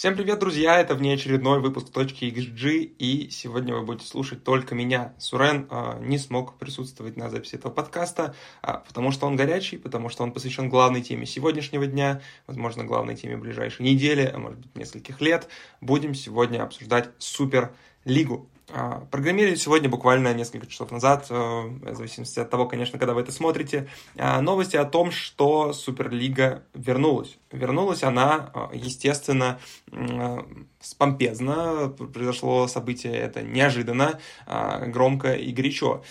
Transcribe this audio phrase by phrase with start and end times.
[0.00, 0.80] Всем привет, друзья!
[0.80, 5.12] Это внеочередной выпуск «Точки XG», и сегодня вы будете слушать только меня.
[5.18, 10.08] Сурен э, не смог присутствовать на записи этого подкаста, э, потому что он горячий, потому
[10.08, 14.74] что он посвящен главной теме сегодняшнего дня, возможно, главной теме ближайшей недели, а может быть,
[14.74, 15.48] нескольких лет.
[15.82, 18.48] Будем сегодня обсуждать Суперлигу.
[18.72, 23.22] А, программировали сегодня буквально несколько часов назад, э, в зависимости от того, конечно, когда вы
[23.22, 27.38] это смотрите, а, новости о том, что Суперлига вернулась.
[27.50, 29.58] Вернулась она, э, естественно,
[29.90, 30.38] э,
[30.80, 36.02] спомпезно, произошло событие это неожиданно, а, громко и горячо.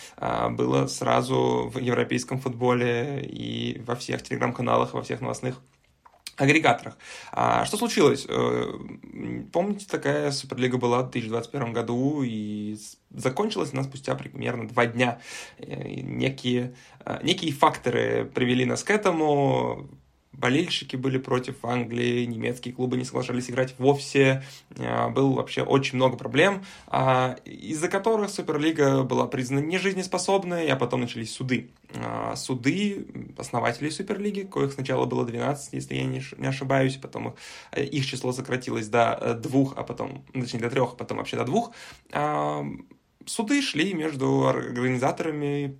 [0.51, 5.55] Было сразу в европейском футболе и во всех телеграм-каналах, во всех новостных
[6.41, 6.97] агрегаторах.
[7.31, 8.25] А что случилось?
[8.27, 8.73] Э,
[9.51, 12.77] помните, такая Суперлига была в 2021 году, и
[13.09, 15.19] закончилась она спустя примерно два дня.
[15.57, 16.75] Э, некие,
[17.05, 19.89] э, некие факторы привели нас к этому
[20.31, 24.43] болельщики были против Англии, немецкие клубы не соглашались играть вовсе,
[24.77, 31.01] а, было вообще очень много проблем, а, из-за которых Суперлига была признана нежизнеспособной, а потом
[31.01, 31.71] начались суды.
[31.95, 33.07] А, суды
[33.37, 37.35] основателей Суперлиги, коих сначала было 12, если я не ошибаюсь, потом
[37.75, 41.45] их число сократилось до э, двух, а потом, точнее, до трех, а потом вообще до
[41.45, 41.71] двух,
[43.29, 45.77] суды шли между организаторами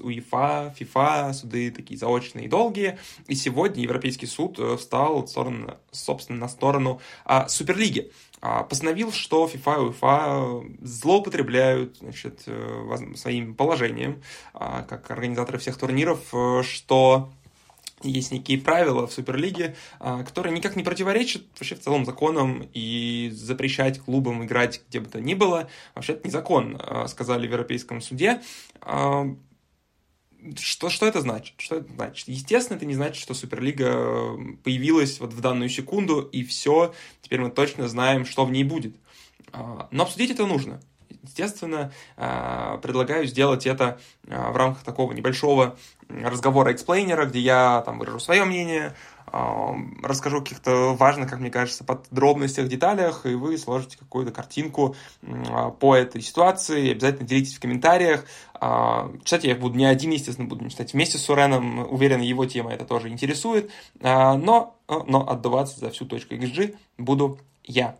[0.00, 2.98] УЕФА, ФИФА, суды такие заочные и долгие.
[3.26, 8.10] И сегодня Европейский суд э, встал, собственно, на сторону а, Суперлиги.
[8.40, 14.22] А, постановил, что ФИФА и УЕФА злоупотребляют значит, э, своим положением,
[14.54, 17.32] а, как организаторы всех турниров, э, что
[18.10, 23.30] есть некие правила в Суперлиге, а, которые никак не противоречат вообще в целом законам, и
[23.34, 27.50] запрещать клубам играть где бы то ни было, вообще это не закон, а, сказали в
[27.50, 28.42] Европейском суде.
[28.80, 29.26] А,
[30.58, 31.54] что, что это значит?
[31.58, 32.28] Что это значит?
[32.28, 37.50] Естественно, это не значит, что Суперлига появилась вот в данную секунду, и все, теперь мы
[37.50, 38.96] точно знаем, что в ней будет.
[39.52, 40.80] Но обсудить это нужно.
[41.22, 45.76] Естественно, предлагаю сделать это в рамках такого небольшого
[46.08, 48.94] разговора эксплейнера, где я там выражу свое мнение,
[50.02, 54.94] расскажу о каких-то важных, как мне кажется, подробностях, деталях, и вы сложите какую-то картинку
[55.78, 56.90] по этой ситуации.
[56.90, 58.26] Обязательно делитесь в комментариях.
[59.24, 61.86] Читать я их буду не один, естественно, буду читать вместе с Суреном.
[61.90, 63.70] Уверен, его тема это тоже интересует.
[64.00, 67.96] Но, но отдуваться за всю точку XG буду я.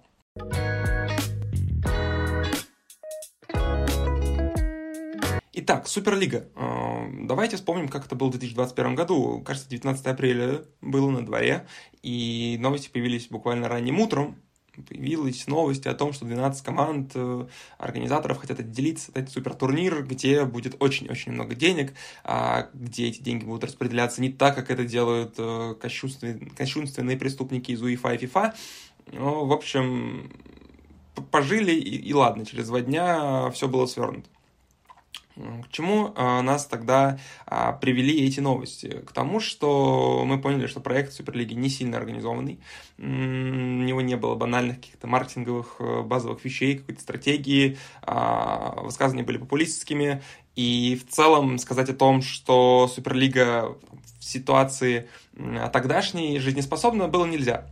[5.65, 6.49] Итак, Суперлига.
[6.57, 9.41] А, давайте вспомним, как это было в 2021 году.
[9.47, 11.69] Кажется, 19 апреля было на дворе,
[12.03, 14.43] и новости появились буквально ранним утром.
[14.89, 17.47] Появились новости о том, что 12 команд э,
[17.79, 21.93] организаторов хотят отделиться, создать супертурнир, где будет очень-очень много денег,
[22.25, 27.81] а где эти деньги будут распределяться не так, как это делают э, кощунственные преступники из
[27.81, 28.55] УЕФА и ФИФА.
[29.13, 30.29] Ну, в общем,
[31.31, 34.29] пожили, и, и ладно, через два дня все было свернуто.
[35.35, 39.03] К чему а, нас тогда а, привели эти новости?
[39.07, 42.61] К тому, что мы поняли, что проект Суперлиги не сильно организованный,
[42.99, 49.39] у него не было банальных каких-то маркетинговых э, базовых вещей, какой-то стратегии, а, высказывания были
[49.39, 50.23] популистскими,
[50.55, 53.77] и в целом сказать о том, что Суперлига
[54.19, 55.09] в ситуации
[55.73, 57.67] тогдашней жизнеспособна, было нельзя.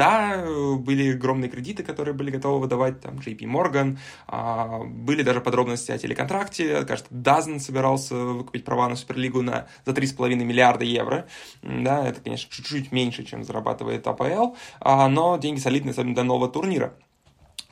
[0.00, 0.46] Да,
[0.78, 5.98] были огромные кредиты, которые были готовы выдавать, там, JP Morgan, а, были даже подробности о
[5.98, 11.26] телеконтракте, кажется, Дазн собирался выкупить права на Суперлигу на, за 3,5 миллиарда евро,
[11.62, 16.48] да, это, конечно, чуть-чуть меньше, чем зарабатывает АПЛ, а, но деньги солидные, особенно до нового
[16.48, 16.94] турнира.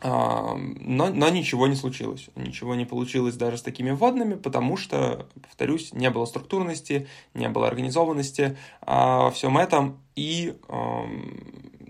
[0.02, 2.28] А, но, но ничего не случилось.
[2.36, 7.68] Ничего не получилось даже с такими вводными, потому что, повторюсь, не было структурности, не было
[7.68, 10.58] организованности во всем этом, и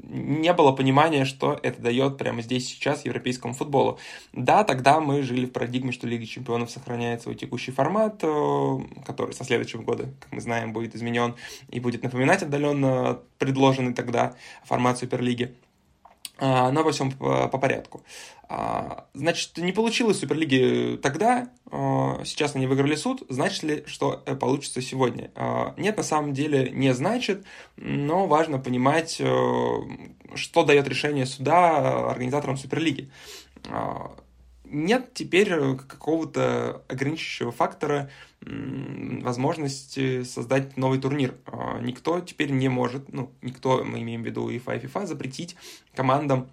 [0.09, 3.99] не было понимания, что это дает прямо здесь сейчас европейскому футболу.
[4.33, 9.35] Да, тогда мы жили в парадигме, что Лига Чемпионов сохраняет свой текущий формат, э, который
[9.35, 11.35] со следующего года, как мы знаем, будет изменен
[11.71, 15.55] и будет напоминать отдаленно предложенный тогда формат Суперлиги.
[16.41, 18.03] А, но во всем по, по порядку.
[18.49, 24.37] А, значит, не получилось Суперлиги тогда, а, сейчас они выиграли суд, значит ли, что э,
[24.37, 25.31] получится сегодня?
[25.77, 27.45] Нет, на самом деле не значит,
[27.77, 29.27] но важно понимать, э,
[30.35, 33.11] что дает решение суда организаторам Суперлиги
[34.71, 38.11] нет теперь э, какого-то ограничивающего фактора
[38.41, 41.35] возможности создать новый турнир.
[41.47, 45.07] А, никто теперь не может, ну, никто, мы имеем в виду и FIFA и FIFA,
[45.07, 45.57] запретить
[45.95, 46.49] командам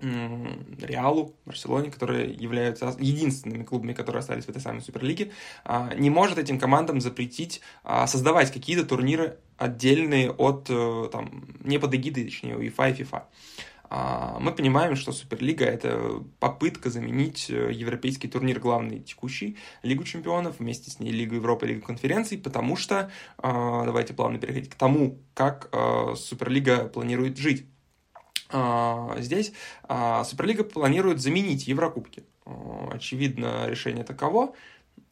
[0.00, 5.32] Реалу, Барселоне, которые являются единственными клубами, которые остались в этой самой Суперлиге,
[5.64, 11.78] а, не может этим командам запретить а, создавать какие-то турниры отдельные от, э, там, не
[11.78, 13.26] под эгидой, точнее, УЕФА и ФИФА.
[13.88, 20.58] А, мы понимаем, что Суперлига– это попытка заменить э, европейский турнир, главный текущий, Лигу чемпионов,
[20.58, 23.10] вместе с ней Лигу Европы, Лигу конференций, потому что,
[23.40, 25.70] давайте плавно переходить к тому, как
[26.16, 27.66] Суперлига планирует жить.
[28.48, 29.52] А, здесь
[29.82, 32.24] а, Суперлига планирует заменить Еврокубки.
[32.44, 34.54] А, очевидно, решение таково.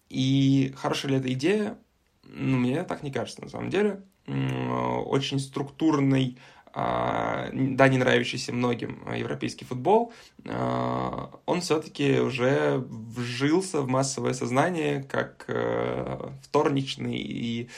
[0.09, 1.79] И хорошая ли эта идея?
[2.25, 4.03] Ну, мне так не кажется, на самом деле.
[4.27, 10.13] Очень структурный а, да, не нравящийся многим европейский футбол,
[10.47, 17.69] а, он все-таки уже вжился в массовое сознание как э, вторничный и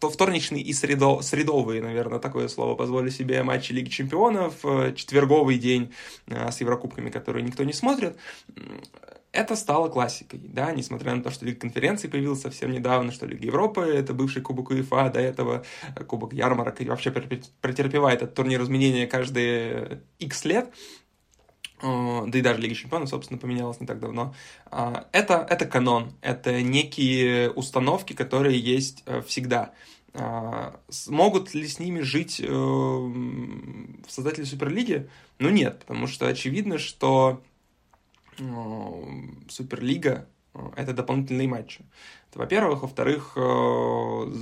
[0.00, 5.92] вторничный и средо, средовый, наверное, такое слово позволю себе матчи Лиги Чемпионов, э, четверговый день
[6.26, 8.16] с Еврокубками, которые никто не смотрит
[9.32, 13.46] это стало классикой, да, несмотря на то, что Лига конференции появилась совсем недавно, что Лига
[13.46, 15.64] Европы— это бывший Кубок УЕФА, до этого
[16.06, 20.72] Кубок Ярмарок, и вообще претерпевает этот турнир изменения каждые X лет,
[21.82, 24.34] да и даже Лига Чемпионов, собственно, поменялась не так давно.
[24.66, 29.72] А, это, это канон, это некие установки, которые есть э, всегда.
[30.14, 30.78] А,
[31.08, 33.12] могут ли с ними жить э,
[34.08, 35.08] создатели Суперлиги?
[35.40, 37.42] Ну нет, потому что очевидно, что
[39.48, 41.84] Суперлига э, это дополнительные матчи.
[42.30, 42.82] Это, во-первых.
[42.82, 44.32] Во-вторых, э,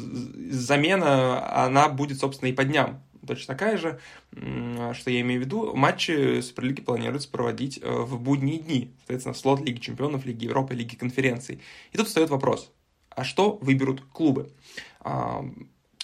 [0.50, 3.02] замена, она будет, собственно, и по дням.
[3.26, 4.00] Точно такая же,
[4.32, 9.38] что я имею в виду, матчи Суперлиги планируется проводить э, в будние дни, соответственно, в
[9.38, 11.60] слот Лиги Чемпионов, Лиги Европы, Лиги Конференций.
[11.92, 12.72] И тут встает вопрос,
[13.10, 14.50] а что выберут клубы?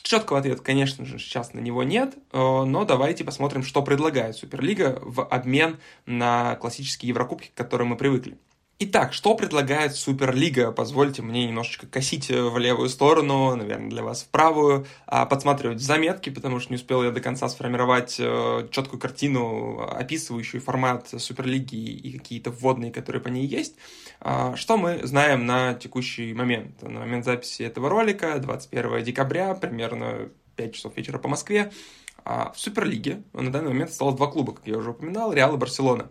[0.07, 5.01] Четкого ответа, конечно же, сейчас на него нет, э, но давайте посмотрим, что предлагает Суперлига
[5.03, 8.39] в обмен на классические Еврокубки, к которым мы привыкли.
[8.79, 10.71] Итак, что предлагает Суперлига?
[10.71, 15.81] Позвольте мне немножечко косить э, в левую сторону, наверное, для вас в правую, а подсматривать
[15.81, 21.75] заметки, потому что не успел я до конца сформировать э, четкую картину, описывающую формат Суперлиги
[21.75, 23.77] и какие-то вводные, которые по ней есть.
[24.21, 26.83] А, что мы знаем на текущий момент?
[26.83, 31.73] На момент записи этого ролика, 21 декабря, примерно 5 часов вечера по Москве,
[32.29, 35.59] а, в Суперлиге на данный момент осталось два клуба, как я уже упоминал, Реал и
[35.59, 36.11] Барселона.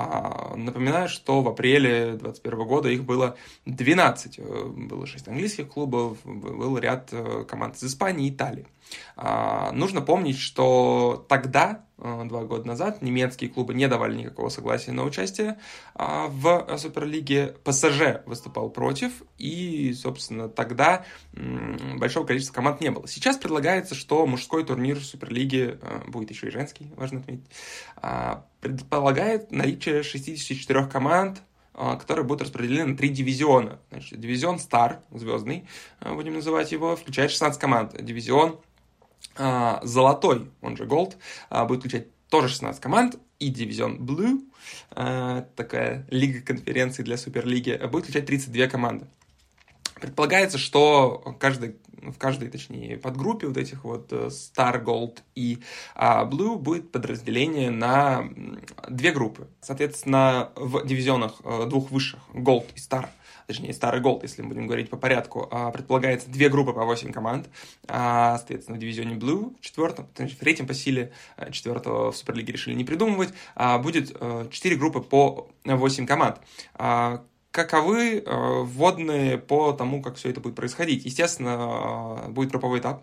[0.00, 3.36] А, напоминаю, что в апреле 2021 года их было
[3.66, 4.38] 12.
[4.38, 8.68] Э, было 6 английских клубов, был ряд э, команд из Испании и Италии.
[9.16, 15.04] А, нужно помнить, что тогда, два года назад, немецкие клубы не давали никакого согласия на
[15.04, 15.58] участие
[15.94, 17.56] а, в Суперлиге.
[17.64, 23.08] ПСЖ выступал против, и, собственно, тогда большого количества команд не было.
[23.08, 27.50] Сейчас предлагается, что мужской турнир Суперлиги, э, будет еще и женский, важно отметить,
[27.96, 31.42] а, предполагает наличие 64 команд,
[31.74, 33.78] которые будут распределены на три дивизиона.
[33.90, 35.68] Значит, дивизион Стар, звездный,
[36.00, 37.94] э, будем называть его, включает 16 команд.
[38.02, 38.58] Дивизион
[39.82, 41.16] золотой, он же Gold,
[41.48, 44.40] а, будет включать тоже 16 команд, и дивизион Blue,
[44.90, 49.06] а, такая лига конференции для Суперлиги, будет включать 32 команды.
[50.00, 55.58] Предполагается, что каждый, в каждой, точнее, подгруппе вот этих вот э, Star, Gold и
[55.96, 58.30] Blue будет подразделение на
[58.88, 59.48] две группы.
[59.60, 63.08] Соответственно, в дивизионах э, двух высших, Gold и Star,
[63.48, 67.12] точнее, старый голд, если мы будем говорить по порядку, а, предполагается две группы по 8
[67.12, 67.48] команд,
[67.88, 72.52] а, соответственно, в дивизионе Blue, в четвертом, в третьем по силе, э, четвертого в Суперлиге
[72.52, 74.10] решили не придумывать, а, будет
[74.50, 76.40] 4 э, группы по 8 команд
[77.50, 81.04] каковы э, вводные по тому, как все это будет происходить.
[81.04, 83.02] Естественно, будет групповой этап,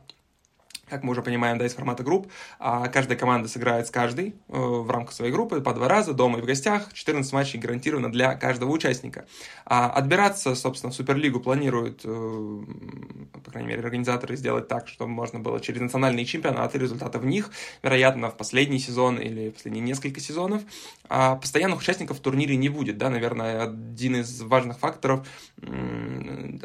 [0.90, 4.58] как мы уже понимаем, да, из формата групп, а каждая команда сыграет с каждой э,
[4.58, 8.36] в рамках своей группы по два раза, дома и в гостях, 14 матчей гарантированно для
[8.36, 9.26] каждого участника.
[9.66, 12.64] А отбираться, собственно, в Суперлигу планируют, э,
[13.44, 17.52] по крайней мере, организаторы сделать так, чтобы можно было через национальные чемпионаты, результаты в них,
[17.82, 20.62] вероятно, в последний сезон или в последние несколько сезонов.
[21.10, 25.28] А постоянных участников в турнире не будет, да, наверное, один из важных факторов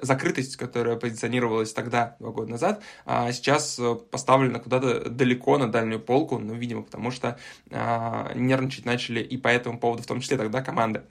[0.02, 6.00] закрытость, которая позиционировалась тогда, два года назад, а сейчас э, поставлена куда-то далеко на дальнюю
[6.00, 7.38] полку, ну, видимо, потому что
[7.70, 11.02] а, нервничать начали и по этому поводу, в том числе тогда команды.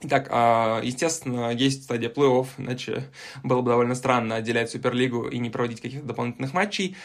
[0.00, 3.04] Итак, а, естественно, есть стадия плей-офф, иначе
[3.44, 6.96] было бы довольно странно отделять Суперлигу и не проводить каких-то дополнительных матчей.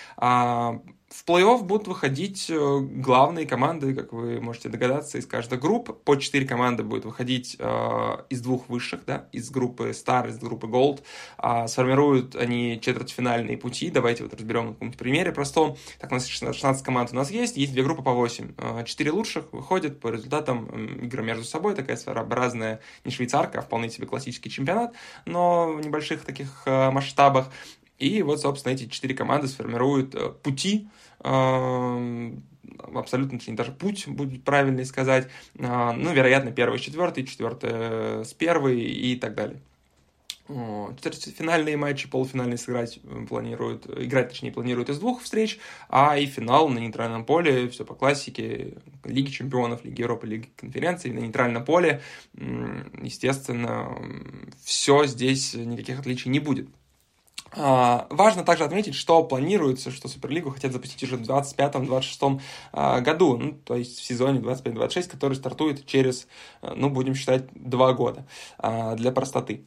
[1.10, 5.94] А, в плей-офф будут выходить э, главные команды, как вы можете догадаться, из каждой группы.
[5.94, 10.68] По четыре команды будет выходить э, из двух высших, да, из группы Star, из группы
[10.68, 11.04] Gold.
[11.42, 13.90] Э, сформируют они четвертьфинальные пути.
[13.90, 15.78] Давайте вот разберем на каком-нибудь примере простом.
[16.00, 18.54] Так, у нас 16 команд у нас есть, есть две группы по 8.
[18.58, 20.66] Э, четыре лучших выходят по результатам
[21.04, 21.76] игры между собой.
[21.76, 24.94] Такая своеобразная, не швейцарка, а вполне себе классический чемпионат,
[25.26, 27.50] но в небольших таких э, масштабах.
[27.98, 30.88] И вот, собственно, эти четыре команды сформируют э, пути,
[31.24, 32.32] э,
[32.94, 38.34] абсолютно, точнее, даже путь будет правильно сказать, э, ну, вероятно, первый с четвертый, четвертый с
[38.34, 39.60] первой и так далее.
[40.48, 46.80] Финальные матчи, полуфинальные сыграть планируют, играть, точнее, планируют из двух встреч, а и финал на
[46.80, 52.02] нейтральном поле, все по классике, Лиги чемпионов, Лиги Европы, Лиги конференций, на нейтральном поле,
[52.34, 53.94] естественно,
[54.64, 56.70] все здесь никаких отличий не будет.
[57.54, 62.42] А, важно также отметить, что планируется, что Суперлигу хотят запустить уже в 2025-2026
[62.74, 66.28] а, году, ну, то есть в сезоне 25-26, который стартует через,
[66.62, 68.26] э, ну, будем считать, два года
[68.58, 69.64] а, для простоты.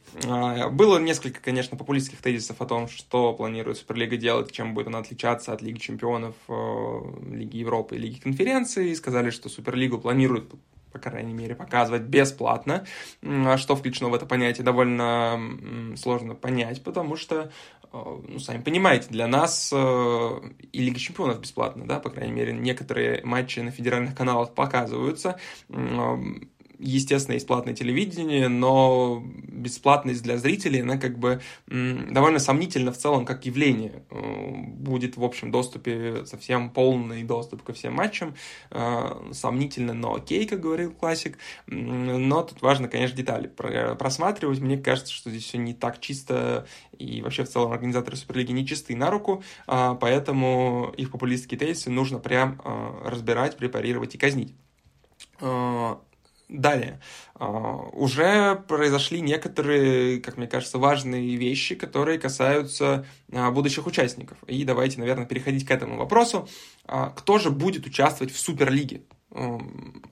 [0.71, 5.53] Было несколько, конечно, популистских тезисов о том, что планирует Суперлига делать, чем будет она отличаться
[5.53, 6.99] от Лиги Чемпионов, э,
[7.31, 8.93] Лиги Европы и Лиги Конференции.
[8.93, 10.53] Сказали, что Суперлигу планируют
[10.91, 12.85] по крайней мере, показывать бесплатно.
[13.57, 15.39] Что включено в это понятие, довольно
[15.95, 17.51] сложно понять, потому что,
[17.91, 20.39] э, ну, сами понимаете, для нас э,
[20.71, 25.39] и Лига Чемпионов бесплатно, да, по крайней мере, некоторые матчи на федеральных каналах показываются
[26.81, 33.25] естественно, есть платное телевидение, но бесплатность для зрителей, она как бы довольно сомнительна в целом
[33.25, 34.03] как явление.
[34.09, 38.35] Э, будет в общем доступе совсем полный доступ ко всем матчам.
[38.71, 41.37] Э, сомнительно, но окей, как говорил классик.
[41.67, 44.59] Но тут важно, конечно, детали просматривать.
[44.59, 48.65] Мне кажется, что здесь все не так чисто, и вообще в целом организаторы Суперлиги не
[48.65, 54.55] чистые на руку, а поэтому их популистские тезисы нужно прям э, разбирать, препарировать и казнить.
[56.51, 56.99] Далее.
[57.35, 57.47] А,
[57.93, 64.37] уже произошли некоторые, как мне кажется, важные вещи, которые касаются а, будущих участников.
[64.47, 66.49] И давайте, наверное, переходить к этому вопросу.
[66.85, 69.03] А, кто же будет участвовать в Суперлиге?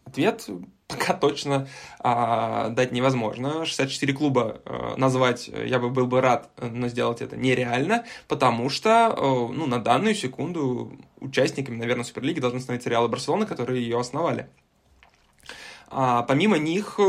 [0.06, 0.48] Ответ
[0.88, 1.68] пока точно
[2.02, 3.66] дать невозможно.
[3.66, 4.62] 64 клуба
[4.96, 9.14] назвать я бы был бы рад, но сделать это нереально, потому что
[9.54, 14.48] ну, на данную секунду участниками, наверное, Суперлиги должны становиться Реал и Барселона, которые ее основали.
[15.90, 17.00] А помимо них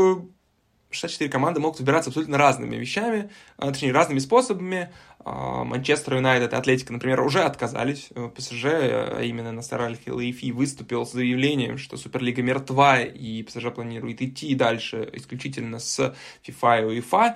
[0.89, 4.91] 64 э, команды могут выбираться абсолютно разными вещами, э, точнее, разными способами.
[5.23, 8.09] А, Манчестер Юнайтед и Атлетика, например, уже отказались.
[8.15, 14.21] Э, ПСЖ, а именно Насар Аль-Хилаифи, выступил с заявлением, что Суперлига мертва, и ПСЖ планирует
[14.21, 16.15] идти дальше исключительно с
[16.47, 17.35] FIFA и UEFA.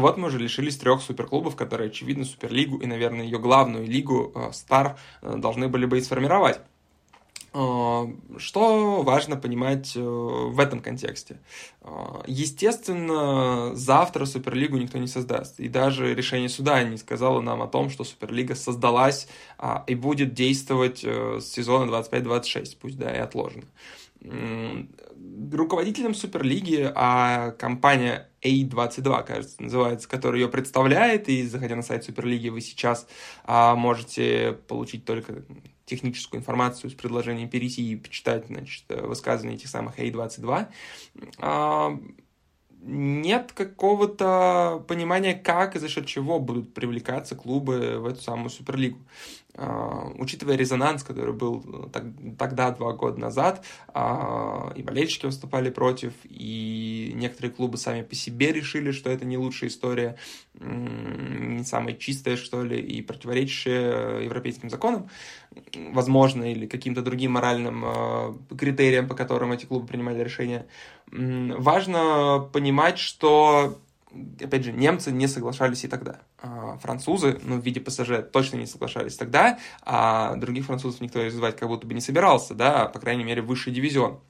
[0.00, 4.96] Вот мы уже лишились трех суперклубов, которые, очевидно, Суперлигу и, наверное, ее главную лигу, Стар,
[5.22, 6.60] должны были бы и сформировать.
[7.56, 11.38] А, что важно понимать э, в этом контексте?
[11.82, 15.60] А, естественно, завтра Суперлигу никто не создаст.
[15.60, 20.34] И даже решение суда не сказало нам о том, что Суперлига создалась а, и будет
[20.34, 23.66] действовать э, с сезона 25-26, пусть да и отложено.
[25.52, 32.48] Руководителем Суперлиги, а компания A22, кажется, называется, которая ее представляет, и заходя на сайт Суперлиги,
[32.48, 33.06] вы сейчас
[33.46, 35.44] можете получить только
[35.84, 40.68] техническую информацию с предложением перейти и почитать значит, высказывания этих самых A22,
[41.38, 41.98] а,
[42.86, 48.98] нет какого-то понимания, как и за счет чего будут привлекаться клубы в эту самую Суперлигу.
[49.56, 52.00] А, учитывая резонанс, который был э,
[52.36, 58.52] тогда, два года назад, а, и болельщики выступали против, и некоторые клубы сами по себе
[58.52, 60.16] решили, что это не лучшая история,
[60.58, 65.08] не самая чистая, что ли, и противоречащая европейским законам,
[65.74, 70.66] возможно, или каким-то другим моральным э, критериям, по которым эти клубы принимали решения.
[71.12, 73.78] Важно понимать, что
[74.40, 76.20] опять же, немцы не соглашались и тогда.
[76.40, 81.56] А французы, ну, в виде ПСЖ, точно не соглашались тогда, а других французов никто развивать
[81.56, 84.20] как будто бы не собирался, да, по крайней мере, высший дивизион.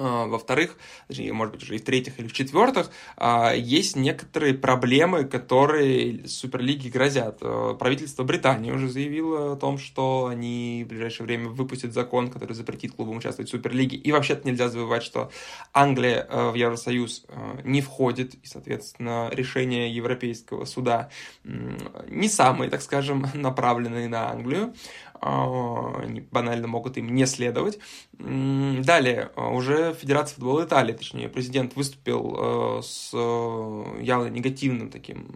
[0.00, 0.78] А, во-вторых,
[1.08, 7.38] может быть, уже и в-третьих или в-четвертых, а, есть некоторые проблемы, которые Суперлиге грозят.
[7.42, 12.54] А, правительство Британии уже заявило о том, что они в ближайшее время выпустят закон, который
[12.54, 13.98] запретит клубам участвовать в Суперлиге.
[13.98, 15.30] И вообще-то нельзя забывать, что
[15.74, 17.26] Англия в Евросоюз
[17.64, 21.10] не входит, и, соответственно, решения Европейского суда
[21.44, 24.72] не самые, так скажем, направленные на Англию.
[25.20, 27.78] Они банально могут им не следовать.
[28.18, 35.28] Далее, уже Федерация футбола Италии, точнее, президент выступил э, с явно негативным таким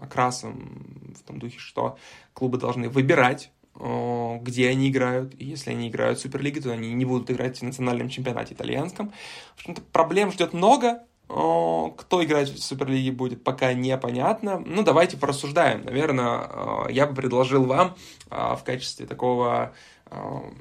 [0.00, 1.96] окрасом в том духе, что
[2.32, 3.50] клубы должны выбирать
[3.80, 5.34] где они играют.
[5.38, 9.12] И если они играют в Суперлиге, то они не будут играть в национальном чемпионате итальянском.
[9.54, 11.04] В общем-то, проблем ждет много.
[11.28, 14.62] Кто играть в Суперлиге будет, пока непонятно.
[14.64, 15.84] Ну, давайте порассуждаем.
[15.84, 17.96] Наверное, я бы предложил вам
[18.30, 19.74] в качестве такого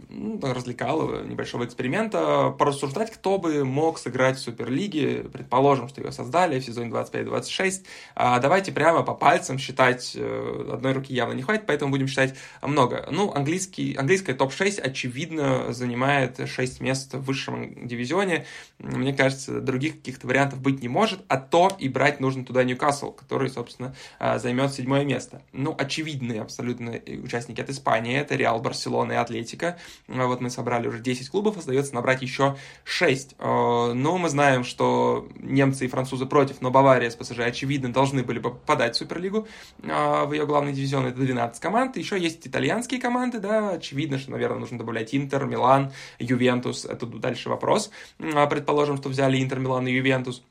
[0.10, 6.60] ну, развлекалого небольшого эксперимента, порассуждать, кто бы мог сыграть в Суперлиге, предположим, что ее создали
[6.60, 7.86] в сезоне 25-26.
[8.16, 12.36] А давайте прямо по пальцам считать, э, одной руки явно не хватит, поэтому будем считать
[12.62, 13.08] много.
[13.12, 18.46] Ну, английский, английская топ-6, очевидно, занимает 6 мест в высшем дивизионе.
[18.80, 23.12] Мне кажется, других каких-то вариантов быть не может, а то и брать нужно туда Ньюкасл,
[23.12, 25.42] который, собственно, а, займет седьмое место.
[25.54, 29.78] Ну, очевидные абсолютно участники от Испании, это Реал, Барселона и Атлетика Атлетика.
[30.08, 33.36] А вот мы собрали уже 10 клубов, остается набрать еще 6.
[33.40, 38.24] А, но мы знаем, что немцы и французы против, но Бавария с ПСЖ, очевидно, должны
[38.24, 39.48] были бы подать в Суперлигу.
[39.80, 41.98] В ее главный дивизион это 12 команд.
[41.98, 46.86] Еще есть итальянские команды, да, очевидно, что, наверное, нужно добавлять Интер, Милан, Ювентус.
[46.86, 47.92] Это дальше вопрос.
[48.18, 50.44] Предположим, что взяли Интер, Милан и Ювентус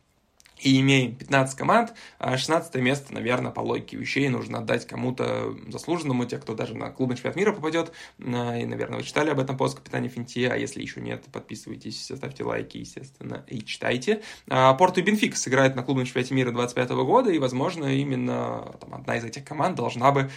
[0.58, 6.24] и имеем 15 команд, 16 а место, наверное, по логике вещей нужно отдать кому-то заслуженному,
[6.24, 9.56] те, кто даже на клубный чемпионат мира попадет, а, и, наверное, вы читали об этом
[9.56, 14.22] пост капитане Финти, а если еще нет, подписывайтесь, ставьте лайки, естественно, и читайте.
[14.48, 18.94] А, Порту и Бенфик сыграют на клубном чемпионате мира 25 года, и, возможно, именно там,
[18.94, 20.30] одна из этих команд должна бы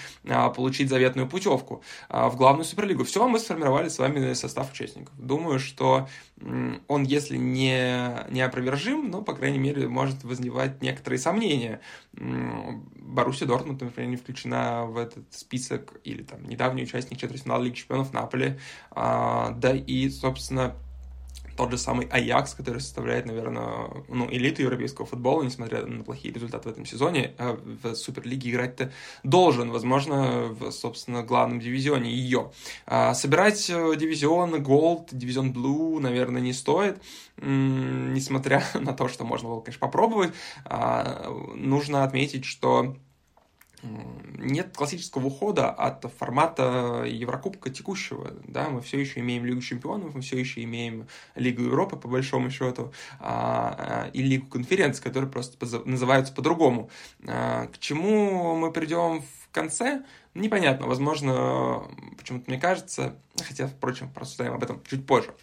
[0.56, 3.04] получить заветную путевку в главную суперлигу.
[3.04, 5.14] Все, мы сформировали с вами состав участников.
[5.18, 6.08] Думаю, что
[6.88, 11.82] он, если не неопровержим, но, по крайней мере, может вызывать некоторые сомнения.
[12.14, 18.14] Боруссия Дортмунд, например, не включена в этот список, или там недавний участник четвертьфинала Лиги Чемпионов
[18.14, 18.58] Наполи,
[18.92, 20.76] а, да и, собственно,
[21.60, 26.70] тот же самый Аякс, который составляет, наверное, ну, элиту европейского футбола, несмотря на плохие результаты
[26.70, 32.54] в этом сезоне, а в Суперлиге играть-то должен, возможно, в, собственно, главном дивизионе ее.
[32.86, 37.02] А собирать э, дивизион Gold, дивизион Blue, наверное, не стоит,
[37.36, 40.32] несмотря на то, что можно было, конечно, попробовать.
[40.64, 42.96] А, нужно отметить, что
[43.82, 48.34] нет классического ухода от формата Еврокубка текущего.
[48.48, 48.70] Да?
[48.70, 52.94] Мы все еще имеем Лигу чемпионов, мы все еще имеем Лигу Европы, по большому счету,
[53.20, 56.90] а, а, и Лигу конференций, которые просто называются по-другому.
[57.28, 60.88] А, к чему мы придем в конце, непонятно.
[60.88, 61.84] Возможно,
[62.18, 65.34] почему-то мне кажется, хотя, впрочем, просуждаем об этом чуть позже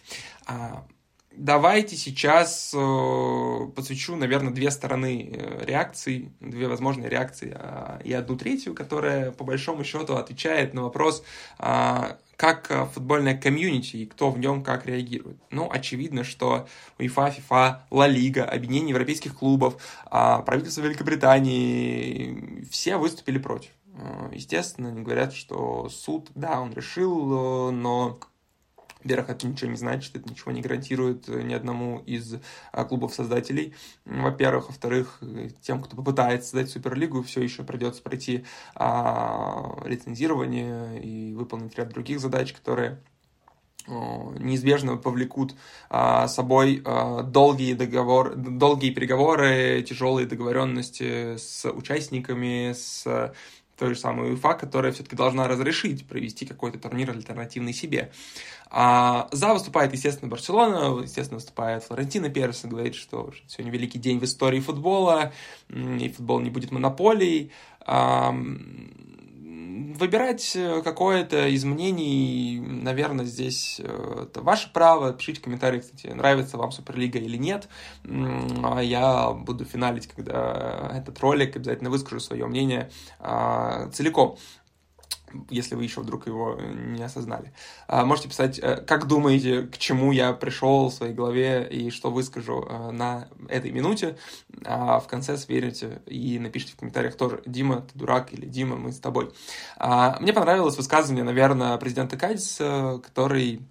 [1.37, 8.35] Давайте сейчас э, посвящу, наверное, две стороны э, реакции, две возможные реакции, э, и одну
[8.35, 11.23] третью, которая, по большому счету, отвечает на вопрос,
[11.59, 15.37] э, как футбольная комьюнити и кто в нем как реагирует.
[15.51, 19.75] Ну, очевидно, что УЕФА, ФИФА, Ла Лига, объединение европейских клубов,
[20.11, 23.69] э, правительство Великобритании, все выступили против.
[23.93, 28.17] Э, естественно, они говорят, что суд, да, он решил, но
[29.03, 32.35] во-первых, это ничего не значит, это ничего не гарантирует э, ни одному из
[32.71, 33.73] а, клубов-создателей.
[34.05, 34.67] Во-первых.
[34.67, 41.77] Во-вторых, э, тем, кто попытается создать Суперлигу, все еще придется пройти а, лицензирование и выполнить
[41.77, 42.99] ряд других задач, которые
[43.87, 45.55] неизбежно повлекут
[45.89, 53.33] а, собой а, долгие, договор, долгие переговоры, тяжелые договоренности с участниками, с
[53.77, 58.11] той же самой УЕФА, которая все-таки должна разрешить провести какой-то турнир альтернативный себе.
[58.69, 64.23] А за выступает, естественно, Барселона, естественно, выступает Флорентина Перес, говорит, что сегодня великий день в
[64.23, 65.31] истории футбола,
[65.69, 67.51] и футбол не будет монополией.
[69.67, 75.11] Выбирать э, какое-то из мнений, наверное, здесь э, это ваше право.
[75.11, 77.67] Пишите в комментариях, кстати, нравится вам Суперлига или нет.
[78.05, 84.37] А я буду финалить, когда этот ролик, обязательно выскажу свое мнение а, целиком
[85.49, 87.53] если вы еще вдруг его не осознали.
[87.87, 92.11] А, можете писать, э, как думаете, к чему я пришел в своей голове и что
[92.11, 94.17] выскажу э, на этой минуте.
[94.65, 98.91] А в конце сверите и напишите в комментариях тоже, Дима, ты дурак или Дима, мы
[98.91, 99.31] с тобой.
[99.77, 103.61] А, мне понравилось высказывание, наверное, президента Кадиса, который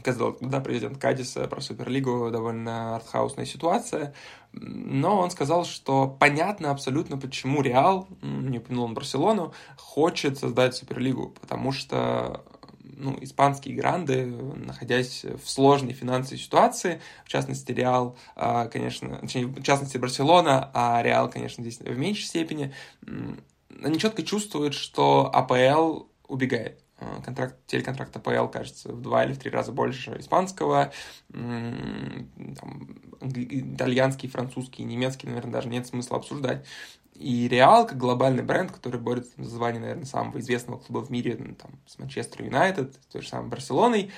[0.00, 4.14] сказал, да, президент Кадиса про Суперлигу довольно артхаусная ситуация,
[4.52, 11.34] но он сказал, что понятно абсолютно, почему Реал, не упомянул он Барселону, хочет создать Суперлигу,
[11.40, 12.44] потому что
[12.98, 19.62] ну, испанские гранды, находясь в сложной финансовой ситуации, в частности, Реал, а, конечно, точнее, в
[19.62, 22.74] частности, Барселона, а Реал, конечно, здесь в меньшей степени,
[23.82, 26.82] они четко чувствуют, что АПЛ убегает.
[27.00, 30.92] А, контракт, телеконтракт АПЛ, кажется, в два или в три раза больше испанского,
[31.32, 32.28] там,
[33.20, 36.66] итальянский, французский, немецкий, наверное, даже нет смысла обсуждать.
[37.14, 41.36] И Реал, как глобальный бренд, который борется за звание, наверное, самого известного клуба в мире,
[41.38, 44.12] ну, там, с Манчестер Юнайтед, с той же самой Барселоной,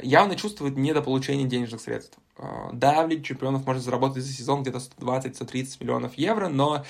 [0.00, 2.18] явно чувствует недополучение денежных средств.
[2.36, 6.84] А, да, в Лиге Чемпионов может заработать за сезон где-то 120-130 миллионов евро, но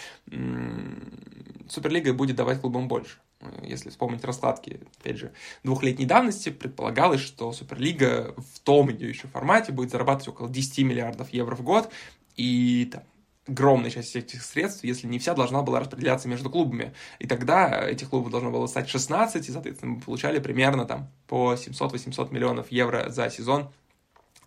[1.68, 3.18] Суперлига будет давать клубам больше.
[3.62, 5.32] Если вспомнить раскладки, опять же,
[5.64, 11.30] двухлетней давности, предполагалось, что Суперлига в том ее еще формате будет зарабатывать около 10 миллиардов
[11.32, 11.90] евро в год,
[12.36, 13.02] и там,
[13.46, 16.92] огромная часть этих средств, если не вся, должна была распределяться между клубами.
[17.18, 21.54] И тогда этих клубов должно было стать 16, и, соответственно, мы получали примерно там по
[21.54, 23.70] 700-800 миллионов евро за сезон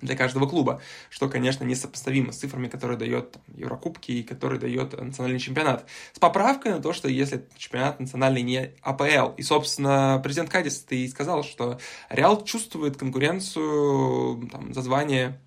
[0.05, 4.99] для каждого клуба, что, конечно, несопоставимо с цифрами, которые дает там, Еврокубки и которые дает
[4.99, 5.85] национальный чемпионат.
[6.13, 9.33] С поправкой на то, что если чемпионат национальный не АПЛ.
[9.37, 15.42] И, собственно, президент Кадис ты и сказал, что Реал чувствует конкуренцию там, за звание Э,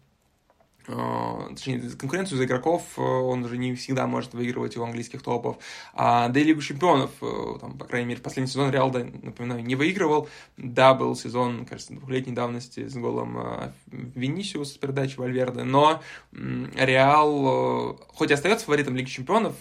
[0.87, 5.59] точнее, конкуренцию за игроков э, он уже не всегда может выигрывать у английских топов.
[5.95, 9.65] А да и Лигу чемпионов, э, там, по крайней мере, последний сезон Реал, да, напоминаю,
[9.65, 10.29] не выигрывал.
[10.57, 18.31] Да, был сезон, кажется, двухлетней давности с голом Винисиус с передачи Вальверде, но Реал, хоть
[18.31, 19.55] и остается фаворитом Лиги чемпионов,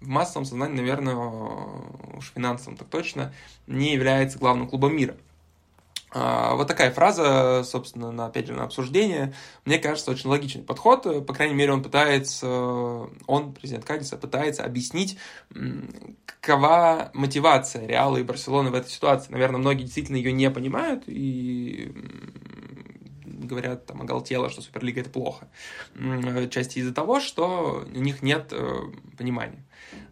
[0.00, 1.16] в массовом сознании, наверное,
[2.16, 3.32] уж финансовом так точно,
[3.66, 5.16] не является главным клубом мира.
[6.18, 9.34] А, вот такая фраза, собственно, на, опять же, на обсуждение.
[9.66, 11.02] Мне кажется, очень логичный подход.
[11.26, 12.48] По крайней мере, он пытается,
[13.26, 15.18] он, президент Кадиса, пытается объяснить,
[16.24, 19.30] какова мотивация Реала и Барселоны в этой ситуации.
[19.30, 21.92] Наверное, многие действительно ее не понимают и
[23.46, 25.48] говорят там оголтело, что Суперлига это плохо.
[26.50, 28.80] Части из-за того, что у них нет э,
[29.16, 29.64] понимания.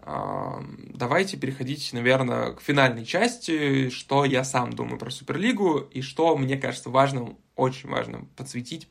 [0.04, 6.56] Давайте переходить, наверное, к финальной части, что я сам думаю про Суперлигу и что мне
[6.58, 8.88] кажется важным, очень важным подсветить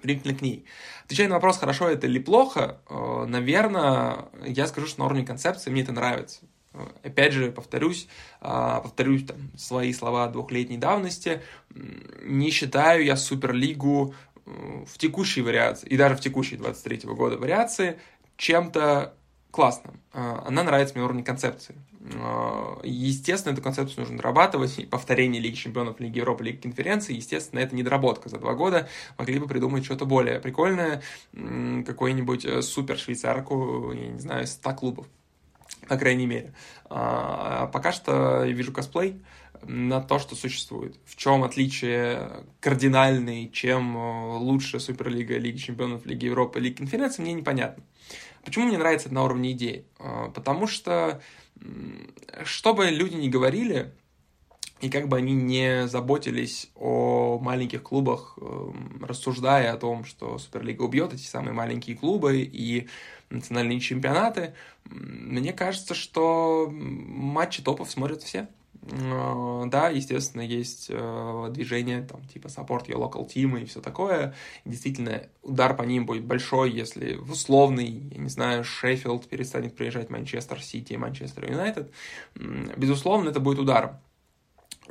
[0.00, 0.64] применительно к ней.
[1.04, 5.70] Отвечая на вопрос, хорошо это или плохо, э, наверное, я скажу, что на уровне концепции
[5.70, 6.40] мне это нравится.
[7.02, 8.08] Опять же, повторюсь,
[8.40, 11.42] э, повторюсь там, свои слова двухлетней давности.
[12.22, 14.14] Не считаю я Суперлигу
[14.46, 17.98] э, в текущей вариации, и даже в текущей 23 года вариации,
[18.36, 19.14] чем-то
[19.50, 19.94] классно.
[20.12, 21.74] А, она нравится мне на уровне концепции.
[22.14, 24.78] А, естественно, эту концепцию нужно дорабатывать.
[24.78, 28.28] И повторение Лиги Чемпионов, Лиги Европы, Лиги Конференции, естественно, это недоработка.
[28.28, 31.02] За два года могли бы придумать что-то более прикольное,
[31.32, 35.06] какой-нибудь э, супер швейцарку, я не знаю, 100 клубов,
[35.88, 36.54] по крайней мере.
[36.86, 39.20] А, пока что я вижу косплей
[39.62, 40.96] на то, что существует.
[41.04, 47.32] В чем отличие кардинальный, чем э, лучше Суперлига, Лиги Чемпионов, Лиги Европы, Лиги Конференции, мне
[47.32, 47.82] непонятно.
[48.44, 49.86] Почему мне нравится это на уровне идей?
[49.98, 51.20] А, потому что,
[52.44, 53.92] что бы люди ни говорили,
[54.80, 60.82] и как бы они не заботились о маленьких клубах, эм, рассуждая о том, что Суперлига
[60.82, 62.88] убьет эти самые маленькие клубы и
[63.30, 68.48] национальные чемпионаты, мне кажется, что матчи топов смотрят все.
[68.90, 74.34] Э, да, естественно, есть э, движение, там, типа support your local team и все такое.
[74.64, 80.10] действительно, удар по ним будет большой, если в условный, я не знаю, Шеффилд перестанет приезжать
[80.10, 81.92] Манчестер Сити и Манчестер Юнайтед.
[82.34, 83.98] Безусловно, это будет ударом.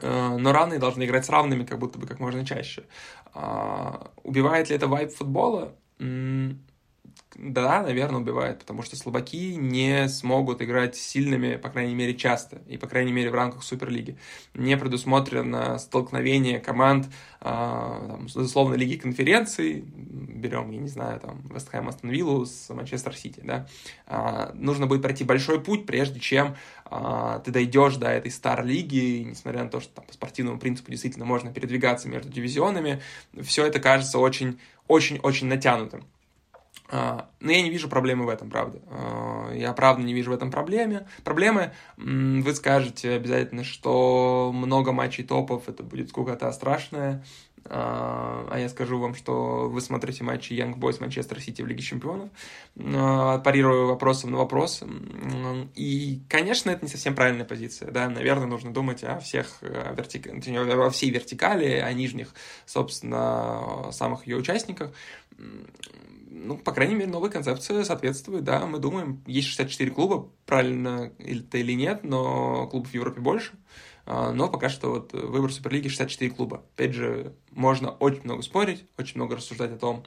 [0.02, 2.84] Э, но равные должны играть с равными как будто бы как можно чаще.
[3.34, 5.76] А, убивает ли это вайп футбола?
[7.36, 12.78] Да, наверное, убивает, потому что слабаки не смогут играть сильными, по крайней мере, часто, и,
[12.78, 14.18] по крайней мере, в рамках Суперлиги.
[14.54, 17.08] Не предусмотрено столкновение команд,
[17.42, 23.16] э, там, условно, Лиги конференций, берем, я не знаю, там, Вестхэм Астон Виллу с Манчестер
[23.16, 23.68] Сити, да,
[24.08, 26.56] э, нужно будет пройти большой путь, прежде чем
[26.90, 31.26] э, ты дойдешь до этой стар-лиги, несмотря на то, что там, по спортивному принципу действительно
[31.26, 33.02] можно передвигаться между дивизионами,
[33.42, 36.06] все это кажется очень очень-очень натянутым.
[36.90, 38.80] А, но я не вижу проблемы в этом, правда.
[38.90, 41.08] А, я правда не вижу в этом проблемы.
[41.24, 41.72] Проблемы.
[41.98, 47.24] Вы скажете обязательно, что много матчей топов, это будет сколько-то страшное.
[47.70, 51.82] А, а я скажу вам, что вы смотрите матчи Young Boys Манчестер Сити в Лиге
[51.82, 52.30] Чемпионов,
[52.76, 54.82] парирую вопросом на вопрос.
[55.76, 57.92] И, конечно, это не совсем правильная позиция.
[57.92, 58.10] Да?
[58.10, 60.28] Наверное, нужно думать о всех о, вертик...
[60.28, 62.34] о всей вертикали, о нижних,
[62.66, 64.94] собственно, самых ее участниках
[66.38, 71.58] ну, по крайней мере, новая концепция соответствует, да, мы думаем, есть 64 клуба, правильно это
[71.58, 73.54] или нет, но клубов в Европе больше,
[74.06, 76.64] а, но пока что вот выбор Суперлиги 64 клуба.
[76.76, 80.04] Опять же, можно очень много спорить, очень много рассуждать о том,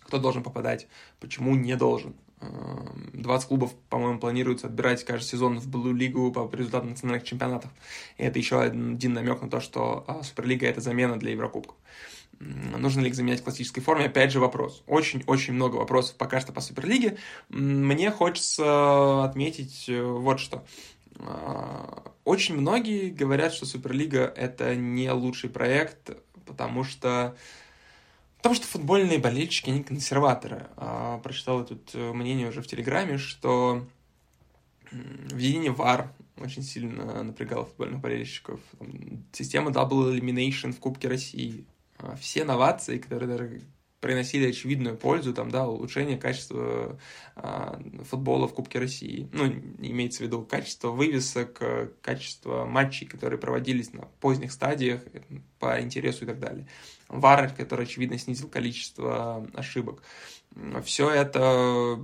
[0.00, 0.88] кто должен попадать,
[1.20, 2.14] почему не должен.
[3.12, 7.70] 20 клубов, по-моему, планируется отбирать каждый сезон в Блу Лигу по результатам национальных чемпионатов.
[8.16, 11.76] И это еще один намек на то, что а, Суперлига– это замена для Еврокубков.
[12.76, 14.06] Нужно ли их заменять в классической форме?
[14.06, 14.82] Опять же вопрос.
[14.86, 17.18] Очень-очень много вопросов пока что по Суперлиге.
[17.48, 20.64] Мне хочется отметить э, вот что.
[21.20, 27.36] А, очень многие говорят, что Суперлига— это не лучший проект, потому что
[28.38, 30.66] Потому что футбольные болельщики, они консерваторы.
[30.76, 33.86] А, прочитал тут э, мнение уже в Телеграме, что
[34.90, 38.58] введение VAR очень сильно напрягало футбольных болельщиков.
[39.30, 41.66] Система Double Elimination в Кубке России.
[42.02, 43.62] А, все новации, которые даже
[44.00, 46.98] приносили очевидную пользу, там, да, улучшение качества
[47.36, 49.28] э, футбола в Кубке России.
[49.32, 49.46] Ну,
[49.78, 51.62] имеется в виду качество вывесок,
[52.00, 55.02] качество матчей, которые проводились на поздних стадиях
[55.60, 56.66] по интересу и так далее.
[57.12, 60.02] Вар, который, очевидно, снизил количество ошибок.
[60.84, 61.98] Все это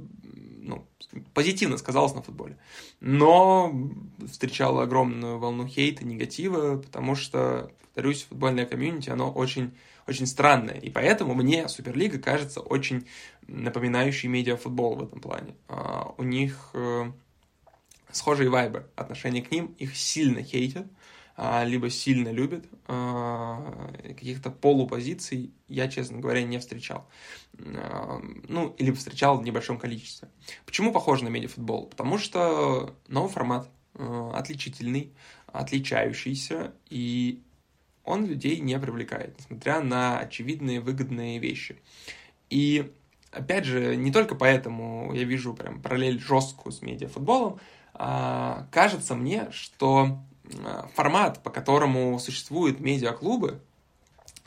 [0.61, 0.87] ну,
[1.35, 2.59] позитивно сказалось на футболе.
[3.01, 3.90] Но
[4.31, 9.73] встречало огромную волну хейта, негатива, потому что, повторюсь, футбольное комьюнити, оно очень
[10.07, 10.77] очень странное.
[10.77, 13.07] И поэтому мне Суперлига кажется очень
[13.47, 15.55] напоминающей медиафутбол в этом плане.
[15.68, 17.12] Uh, у них uh,
[18.11, 20.87] схожие вайбы, отношение к ним, их сильно хейтят,
[21.64, 22.66] либо сильно любят.
[22.87, 27.09] Каких-то полупозиций я, честно говоря, не встречал.
[27.53, 30.29] Ну, или встречал в небольшом количестве.
[30.66, 31.87] Почему похоже на медиафутбол?
[31.87, 35.12] Потому что новый формат, отличительный,
[35.46, 37.42] отличающийся, и
[38.05, 41.77] он людей не привлекает, несмотря на очевидные выгодные вещи.
[42.51, 42.92] И
[43.31, 47.61] опять же, не только поэтому я вижу прям параллель жесткую с медиафутболом,
[47.92, 50.38] а, кажется мне, что а,
[50.95, 53.61] формат, по которому существуют медиаклубы,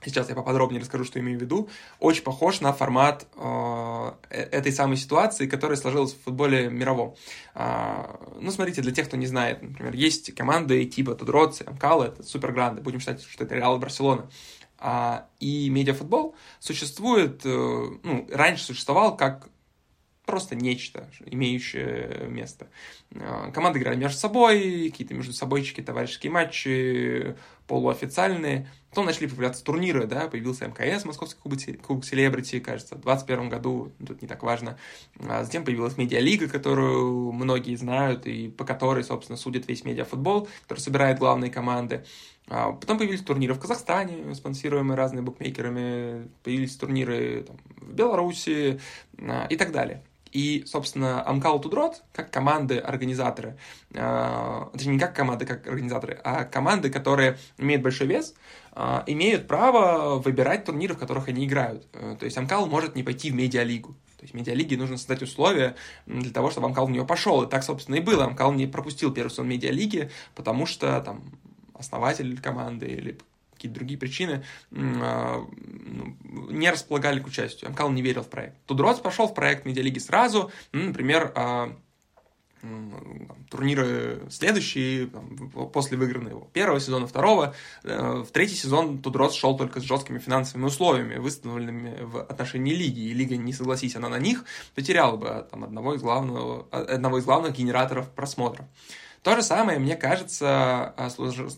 [0.05, 4.71] сейчас я поподробнее расскажу, что имею в виду, очень похож на формат э, э, этой
[4.71, 7.15] самой ситуации, которая сложилась в футболе мировом.
[7.53, 12.23] Э, ну, смотрите, для тех, кто не знает, например, есть команды типа Тудроци, Амкала, это
[12.23, 14.29] супергранды, будем считать, что это Реал Барселона.
[14.83, 17.49] А, и медиафутбол существует, э,
[18.03, 19.47] ну, раньше существовал как
[20.25, 22.67] просто нечто, имеющее место.
[23.15, 27.35] А, команды играли между собой, какие-то между собойчики, товарищеские матчи,
[27.67, 28.69] полуофициальные.
[28.89, 31.39] Потом начали появляться турниры, да, появился МКС, Московский
[31.77, 34.77] кубок селебрити, кажется, в 2021 году, тут не так важно.
[35.19, 40.79] А затем появилась медиалига, которую многие знают, и по которой, собственно, судит весь медиафутбол, который
[40.79, 42.05] собирает главные команды.
[42.49, 48.81] А потом появились турниры в Казахстане, спонсируемые разными букмекерами, появились турниры там, в Беларуси
[49.17, 50.03] а, и так далее.
[50.31, 53.57] И, собственно, Амкал Тудрот, как команды-организаторы,
[53.93, 58.33] э, точнее, не как команды, как организаторы, а команды, которые имеют большой вес,
[58.73, 61.85] э, имеют право выбирать турниры, в которых они играют.
[61.93, 63.93] Э, то есть Амкал может не пойти в медиалигу.
[64.17, 67.43] То есть медиалиге нужно создать условия для того, чтобы Амкал в нее пошел.
[67.43, 68.25] И так, собственно, и было.
[68.25, 71.23] Амкал не пропустил первый сезон медиалиги, потому что там
[71.73, 73.17] основатель команды или
[73.61, 76.15] какие-то другие причины а, ну,
[76.49, 77.69] не располагали к участию.
[77.71, 78.57] МКАЛ не верил в проект.
[78.65, 81.75] Тудроц пошел в проект Медиалиги сразу, ну, например, а,
[83.49, 85.07] турниры следующие,
[85.73, 87.55] после выигранного первого сезона, второго.
[87.83, 92.99] Э, в третий сезон Тудрос шел только с жесткими финансовыми условиями, выставленными в отношении лиги,
[92.99, 94.45] и лига, не согласись она на них,
[94.75, 98.67] потеряла бы там, одного, из главного, одного из главных генераторов просмотров.
[99.23, 101.09] То же самое, мне кажется, а,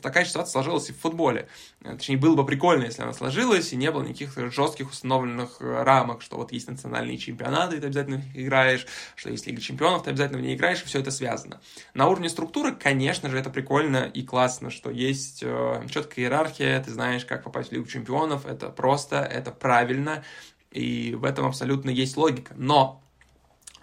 [0.02, 1.48] такая ситуация сложилась и в футболе.
[1.82, 6.22] Точнее, было бы прикольно, если она сложилась, и не было никаких жестких установленных э, рамок,
[6.22, 10.40] что вот есть национальные чемпионаты, и ты обязательно играешь, что есть Лига чемпионов, ты обязательно
[10.40, 11.62] в ней играешь, и все это связано.
[11.94, 16.92] На уровне структуры, конечно же, это прикольно и классно, что есть э, четкая иерархия, ты
[16.92, 20.26] знаешь, как попасть в Лигу чемпионов, это просто, это правильно,
[20.72, 22.54] и в этом абсолютно есть логика.
[22.58, 23.03] Но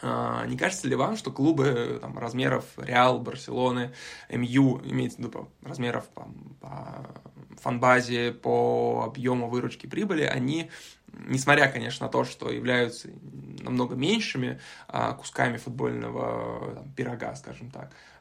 [0.02, 3.92] не кажется ли вам, что клубы там, размеров Реал, Барселоны,
[4.30, 6.28] МЮ, имеется в виду по размеров по,
[6.60, 7.06] по
[7.60, 10.70] фанбазе, по объему выручки прибыли, они,
[11.12, 13.08] несмотря, конечно, на то, что являются
[13.62, 18.19] намного меньшими а, кусками футбольного там, пирога, скажем так, а,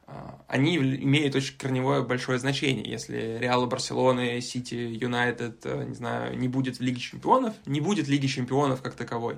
[0.49, 2.89] они имеют очень корневое большое значение.
[2.89, 8.07] Если Реал, Барселоны, Сити, Юнайтед, э, не знаю, не будет в Лиге Чемпионов, не будет
[8.07, 9.37] Лиги Чемпионов как таковой,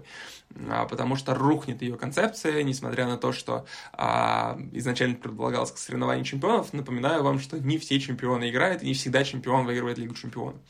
[0.70, 6.24] а, потому что рухнет ее концепция, несмотря на то, что а, изначально предполагалось к соревнованию
[6.24, 6.72] чемпионов.
[6.72, 10.62] Напоминаю вам, что не все чемпионы играют, и не всегда чемпион выигрывает Лигу Чемпионов.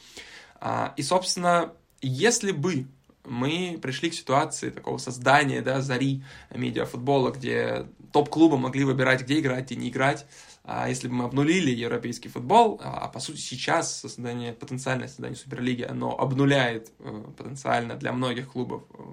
[0.95, 2.87] И, собственно, если бы
[3.23, 9.65] мы пришли к ситуации такого создания, да, зари медиафутбола, где топ-клубы могли выбирать, где играть,
[9.65, 10.25] где не играть.
[10.63, 15.37] А если бы мы обнулили европейский футбол, а, а по сути сейчас создание, потенциальное создание
[15.37, 19.03] Суперлиги, оно обнуляет э, потенциально для многих клубов э,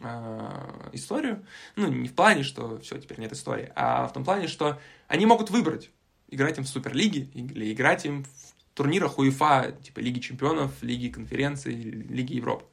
[0.00, 1.44] э, историю.
[1.74, 5.26] Ну, не в плане, что все, теперь нет истории, а в том плане, что они
[5.26, 5.90] могут выбрать,
[6.28, 11.74] играть им в Суперлиге или играть им в турнирах УЕФА, типа Лиги Чемпионов, Лиги Конференции,
[11.74, 12.64] Лиги Европы.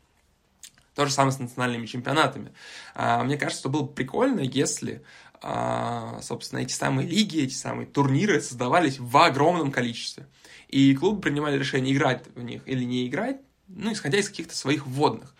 [0.99, 2.51] То же самое с национальными чемпионатами.
[2.93, 5.01] А, мне кажется, что было бы прикольно, если,
[5.41, 10.27] а, собственно, эти самые лиги, эти самые турниры создавались в огромном количестве.
[10.67, 13.37] И клубы принимали решение играть в них или не играть,
[13.69, 15.33] ну, исходя из каких-то своих вводных.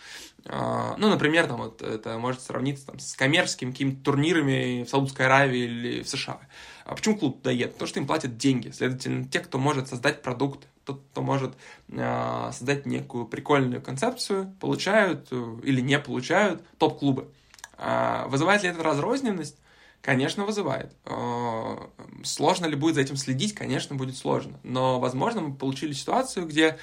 [0.46, 5.26] А, ну, например, там вот это может сравниться там, с коммерческими какими-то турнирами в Саудовской
[5.26, 6.40] Аравии или в США.
[6.86, 7.74] А почему клуб туда едет?
[7.74, 8.72] Потому что им платят деньги.
[8.72, 11.56] Следовательно, те, кто может создать продукт, тот, кто может
[11.90, 17.30] э, создать некую прикольную концепцию, получают э, или не получают топ-клубы.
[17.78, 19.58] Э, вызывает ли это разрозненность?
[20.02, 20.96] Конечно, вызывает.
[21.06, 21.78] Э,
[22.24, 23.54] сложно ли будет за этим следить?
[23.54, 24.60] Конечно, будет сложно.
[24.64, 26.78] Но, возможно, мы получили ситуацию, где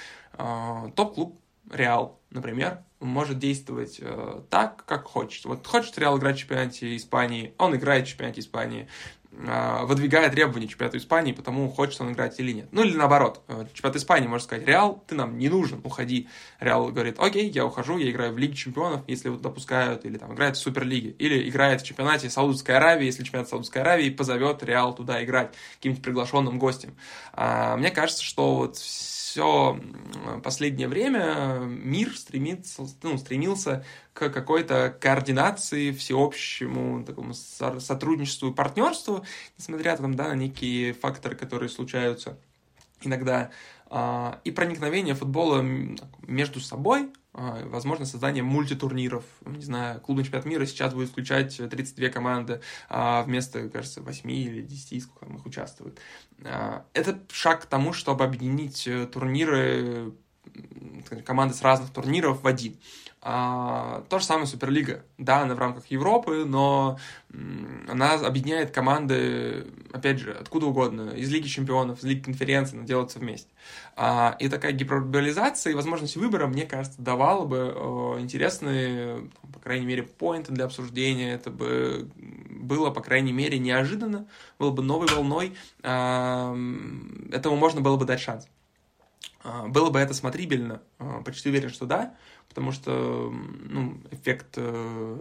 [0.95, 1.41] топ-клуб
[1.73, 5.45] Реал, например, может действовать э, так, как хочет.
[5.45, 8.89] Вот хочет Реал играть в чемпионате Испании, он играет в чемпионате Испании,
[9.37, 12.69] выдвигая требования чемпионату Испании, потому хочет он играть или нет.
[12.73, 16.29] Ну или наоборот, э, чемпионат Испании может сказать, Реал, ты нам не нужен, уходи.
[16.59, 20.35] Реал говорит, окей, я ухожу, я играю в Лиге чемпионов, если вот допускают, или там
[20.35, 24.95] играет в Суперлиге, или играет в чемпионате Саудовской Аравии, если чемпионат Саудовской Аравии позовет Реал
[24.95, 26.97] туда играть каким-нибудь приглашенным гостем.
[27.33, 28.79] А, мне кажется, что вот
[29.37, 29.79] все
[30.43, 39.27] последнее время мир стремится, ну, стремился к какой-то координации, всеобщему такому сотрудничеству и партнерству,
[39.59, 42.39] несмотря там, да, на некие факторы, которые случаются
[43.03, 43.51] иногда,
[43.89, 45.63] и проникновение футбола
[46.27, 49.25] между собой, а, возможно, создание мультитурниров.
[49.45, 54.63] Не знаю, клубный чемпионат мира сейчас будет включать 32 команды а, вместо, кажется, 8 или
[54.63, 56.01] 10, сколько там их участвует.
[56.43, 60.15] А, это шаг к тому, чтобы объединить э, турниры,
[61.27, 62.79] команды с разных турниров в один.
[63.29, 65.03] А, то же самое Суперлига.
[65.19, 66.97] Да, она в рамках Европы, но
[67.89, 73.19] она объединяет команды, опять же, откуда угодно, из Лиги Чемпионов, из Лиги Конференции, но делается
[73.19, 73.49] вместе.
[73.97, 80.05] А, и такая гиперболизация и возможность выбора, мне кажется, давала бы интересные, по крайней мере,
[80.05, 81.33] поинты для обсуждения.
[81.33, 84.29] Это бы было, по крайней мере, неожиданно,
[84.61, 85.57] было бы новой волной.
[85.83, 86.57] А,
[87.33, 88.47] этому можно было бы дать шанс.
[89.69, 90.83] Было бы это смотрибельно?
[91.25, 92.15] Почти уверен, что да,
[92.49, 93.33] потому что
[93.65, 95.17] ну, эффект э,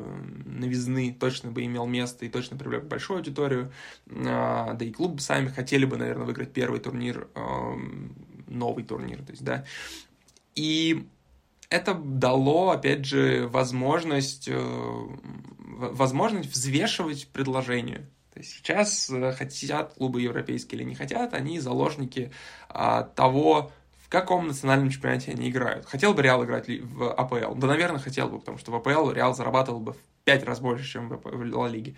[0.46, 3.72] новизны точно бы имел место и точно привлек большую аудиторию.
[4.10, 7.28] А, да и клубы сами хотели бы, наверное, выиграть первый турнир,
[8.48, 9.66] новый турнир, то есть, да.
[10.56, 11.08] И
[11.70, 15.08] это дало, опять же, возможность, э,
[15.58, 18.08] возможность взвешивать предложение.
[18.34, 22.32] То есть сейчас э, хотят клубы европейские или не хотят, они заложники
[22.68, 23.85] того, в
[24.16, 25.86] каком национальном чемпионате они играют.
[25.86, 27.56] Хотел бы Реал играть в АПЛ?
[27.56, 30.90] Да, наверное, хотел бы, потому что в АПЛ Реал зарабатывал бы в 5 раз больше,
[30.90, 31.96] чем в Ла Лиге.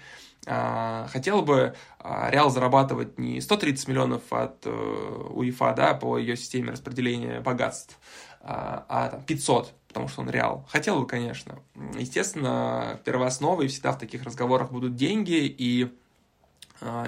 [0.47, 6.35] А, хотел бы а, Реал зарабатывать не 130 миллионов от э, УЕФА, да, по ее
[6.35, 7.99] системе распределения богатств,
[8.41, 10.65] а, а там 500, потому что он Реал.
[10.71, 11.59] Хотел бы, конечно.
[11.99, 15.93] Естественно, первоосновой всегда в таких разговорах будут деньги, и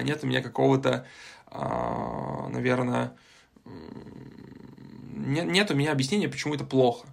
[0.02, 1.06] нет у меня какого-то,
[1.52, 3.12] наверное,
[5.20, 7.06] нет, у меня объяснения, почему это плохо.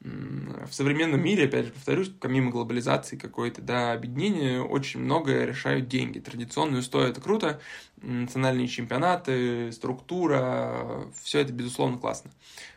[0.00, 6.18] В современном мире, опять же, повторюсь, помимо глобализации какой-то, да, объединения, очень многое решают деньги.
[6.18, 7.60] Традиционную устои это круто,
[7.98, 12.32] национальные чемпионаты, структура, все это, безусловно, классно.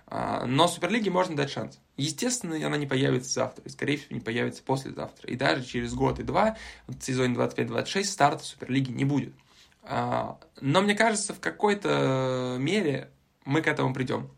[0.05, 1.79] А, но Суперлиге можно дать шанс.
[1.97, 5.27] Естественно, она не появится завтра, и, скорее всего, не появится послезавтра.
[5.27, 6.57] И даже через год и два,
[6.87, 9.33] в сезоне 25-26, старта Суперлиги не будет.
[9.81, 13.09] А, но мне кажется, в какой-то мере
[13.45, 14.29] мы к этому придем.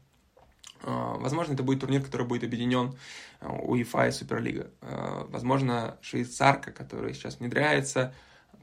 [0.84, 2.96] А, возможно, это будет турнир, который будет объединен
[3.40, 4.72] а, УЕФА и Суперлига.
[4.82, 8.14] А, возможно, швейцарка, которая сейчас внедряется,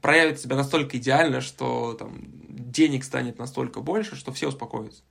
[0.01, 5.03] проявит себя настолько идеально, что там, денег станет настолько больше, что все успокоятся.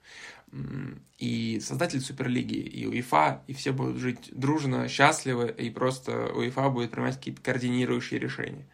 [1.18, 6.92] И создатели Суперлиги, и УЕФА, и все будут жить дружно, счастливы, и просто УЕФА будет
[6.92, 8.68] принимать какие-то координирующие решения.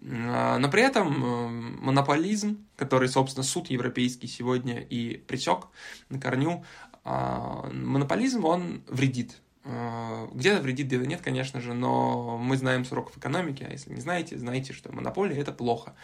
[0.00, 5.66] Но при этом монополизм, который, собственно, суд европейский сегодня и пресек
[6.08, 6.64] на корню,
[7.04, 9.40] монополизм, он вредит.
[9.62, 13.92] А, где-то вредит, где-то нет, конечно же, но мы знаем с уроков экономики, а если
[13.92, 15.94] не знаете, знаете, что монополия– это плохо.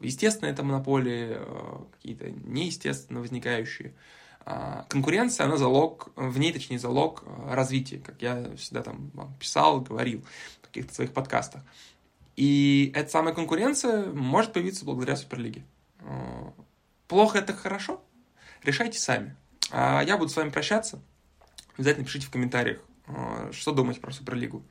[0.00, 3.94] Естественно, это монополии а, какие-то неестественно возникающие.
[4.88, 10.24] Конкуренция, она залог, в ней, точнее, залог развития, как я всегда там писал, говорил
[10.62, 11.62] в каких-то своих подкастах.
[12.36, 15.64] И эта самая конкуренция может появиться благодаря Суперлиге.
[17.08, 18.00] Плохо это хорошо?
[18.62, 19.34] Решайте сами.
[19.70, 21.00] А я буду с вами прощаться.
[21.76, 24.64] Обязательно пишите в комментариях, э, что думать про Суперлигу.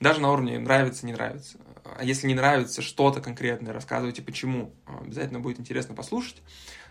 [0.00, 1.58] Даже на уровне нравится, не нравится.
[1.84, 4.72] А если не нравится что-то конкретное, рассказывайте почему.
[4.86, 6.42] Обязательно будет интересно послушать.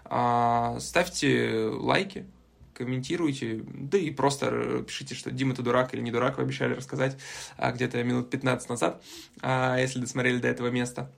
[0.06, 2.26] А, ставьте лайки,
[2.74, 7.18] комментируйте, да и просто пишите, что Дима, ты дурак или не дурак, вы обещали рассказать
[7.58, 9.04] а, где-то минут 15 назад,
[9.42, 11.12] а, если досмотрели до этого места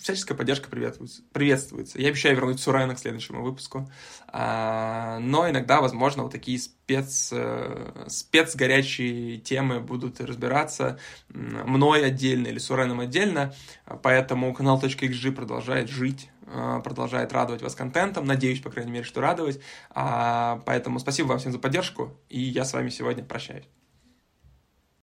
[0.00, 1.22] всяческая поддержка приветствуется.
[1.32, 1.98] приветствуется.
[1.98, 3.90] Я обещаю вернуть Сурена к следующему выпуску.
[4.28, 10.98] А, но иногда, возможно, вот такие спец, э, спец горячие темы будут разбираться
[11.28, 13.54] мной отдельно или Суреном отдельно.
[14.02, 18.26] Поэтому канал .xg продолжает жить а, продолжает радовать вас контентом.
[18.26, 19.60] Надеюсь, по крайней мере, что радовать.
[19.90, 22.18] А, поэтому спасибо вам всем за поддержку.
[22.28, 23.64] И я с вами сегодня прощаюсь.